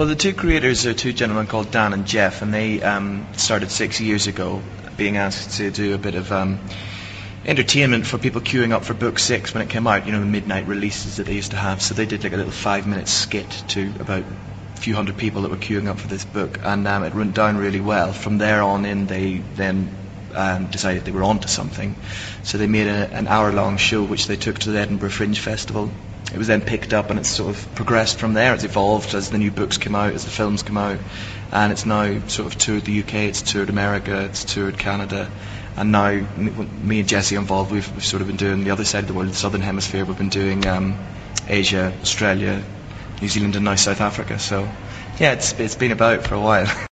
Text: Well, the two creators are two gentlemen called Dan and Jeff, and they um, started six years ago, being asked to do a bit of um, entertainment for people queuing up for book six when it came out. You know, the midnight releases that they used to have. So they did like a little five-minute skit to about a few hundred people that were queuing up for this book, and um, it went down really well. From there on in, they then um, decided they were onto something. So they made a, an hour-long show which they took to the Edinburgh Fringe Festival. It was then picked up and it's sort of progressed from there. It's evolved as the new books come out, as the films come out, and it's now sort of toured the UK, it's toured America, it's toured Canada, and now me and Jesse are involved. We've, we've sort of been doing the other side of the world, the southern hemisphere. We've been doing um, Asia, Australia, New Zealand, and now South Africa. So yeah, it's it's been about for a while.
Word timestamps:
Well, 0.00 0.08
the 0.08 0.16
two 0.16 0.32
creators 0.32 0.86
are 0.86 0.94
two 0.94 1.12
gentlemen 1.12 1.46
called 1.46 1.72
Dan 1.72 1.92
and 1.92 2.06
Jeff, 2.06 2.40
and 2.40 2.54
they 2.54 2.80
um, 2.80 3.26
started 3.36 3.70
six 3.70 4.00
years 4.00 4.28
ago, 4.28 4.62
being 4.96 5.18
asked 5.18 5.58
to 5.58 5.70
do 5.70 5.94
a 5.94 5.98
bit 5.98 6.14
of 6.14 6.32
um, 6.32 6.58
entertainment 7.44 8.06
for 8.06 8.16
people 8.16 8.40
queuing 8.40 8.72
up 8.72 8.82
for 8.86 8.94
book 8.94 9.18
six 9.18 9.52
when 9.52 9.62
it 9.62 9.68
came 9.68 9.86
out. 9.86 10.06
You 10.06 10.12
know, 10.12 10.20
the 10.20 10.24
midnight 10.24 10.66
releases 10.66 11.18
that 11.18 11.26
they 11.26 11.34
used 11.34 11.50
to 11.50 11.58
have. 11.58 11.82
So 11.82 11.92
they 11.92 12.06
did 12.06 12.24
like 12.24 12.32
a 12.32 12.38
little 12.38 12.50
five-minute 12.50 13.08
skit 13.08 13.50
to 13.68 13.92
about 14.00 14.22
a 14.22 14.80
few 14.80 14.94
hundred 14.94 15.18
people 15.18 15.42
that 15.42 15.50
were 15.50 15.58
queuing 15.58 15.86
up 15.86 15.98
for 15.98 16.08
this 16.08 16.24
book, 16.24 16.60
and 16.64 16.88
um, 16.88 17.04
it 17.04 17.14
went 17.14 17.34
down 17.34 17.58
really 17.58 17.82
well. 17.82 18.14
From 18.14 18.38
there 18.38 18.62
on 18.62 18.86
in, 18.86 19.06
they 19.06 19.42
then 19.56 19.94
um, 20.34 20.66
decided 20.66 21.04
they 21.04 21.10
were 21.10 21.22
onto 21.22 21.48
something. 21.48 21.96
So 22.42 22.58
they 22.58 22.66
made 22.66 22.86
a, 22.86 23.10
an 23.12 23.26
hour-long 23.26 23.76
show 23.76 24.02
which 24.02 24.26
they 24.26 24.36
took 24.36 24.58
to 24.60 24.70
the 24.70 24.78
Edinburgh 24.78 25.10
Fringe 25.10 25.38
Festival. 25.38 25.90
It 26.32 26.38
was 26.38 26.46
then 26.46 26.60
picked 26.60 26.92
up 26.92 27.10
and 27.10 27.18
it's 27.18 27.30
sort 27.30 27.56
of 27.56 27.74
progressed 27.74 28.18
from 28.18 28.34
there. 28.34 28.54
It's 28.54 28.64
evolved 28.64 29.14
as 29.14 29.30
the 29.30 29.38
new 29.38 29.50
books 29.50 29.78
come 29.78 29.94
out, 29.94 30.12
as 30.12 30.24
the 30.24 30.30
films 30.30 30.62
come 30.62 30.76
out, 30.76 30.98
and 31.50 31.72
it's 31.72 31.86
now 31.86 32.20
sort 32.28 32.52
of 32.52 32.58
toured 32.58 32.84
the 32.84 33.00
UK, 33.00 33.14
it's 33.14 33.42
toured 33.42 33.68
America, 33.68 34.24
it's 34.24 34.44
toured 34.44 34.78
Canada, 34.78 35.30
and 35.76 35.92
now 35.92 36.10
me 36.82 37.00
and 37.00 37.08
Jesse 37.08 37.36
are 37.36 37.40
involved. 37.40 37.72
We've, 37.72 37.90
we've 37.94 38.04
sort 38.04 38.22
of 38.22 38.28
been 38.28 38.36
doing 38.36 38.64
the 38.64 38.70
other 38.70 38.84
side 38.84 39.00
of 39.00 39.08
the 39.08 39.14
world, 39.14 39.30
the 39.30 39.34
southern 39.34 39.62
hemisphere. 39.62 40.04
We've 40.04 40.18
been 40.18 40.28
doing 40.28 40.66
um, 40.66 40.98
Asia, 41.48 41.92
Australia, 42.02 42.62
New 43.20 43.28
Zealand, 43.28 43.56
and 43.56 43.64
now 43.64 43.74
South 43.74 44.00
Africa. 44.00 44.38
So 44.38 44.68
yeah, 45.18 45.32
it's 45.32 45.58
it's 45.58 45.74
been 45.74 45.92
about 45.92 46.26
for 46.26 46.34
a 46.34 46.40
while. 46.40 46.66